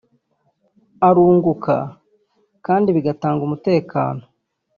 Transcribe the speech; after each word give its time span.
arunguka 1.07 1.75
kandi 2.65 2.87
bigatanga 2.95 3.41
umutekano 3.47 4.21